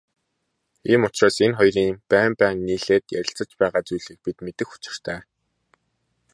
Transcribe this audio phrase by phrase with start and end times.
[0.91, 5.19] Ийм учраас энэ хоёрын байн байн нийлээд ярилцаж байгаа зүйлийг бид мэдэх учиртай.